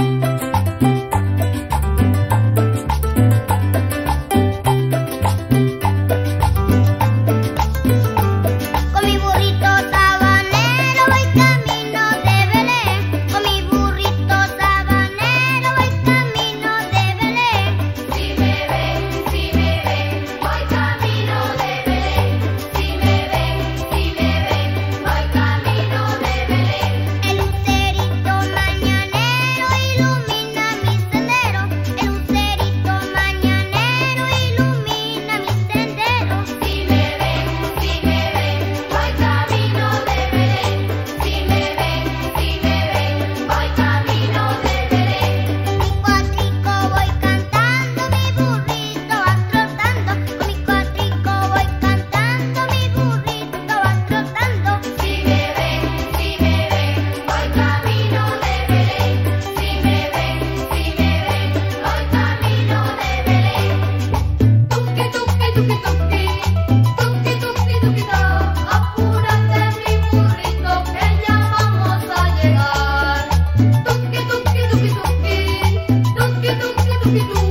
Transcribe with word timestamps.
Música 0.00 0.29
Música 77.04 77.49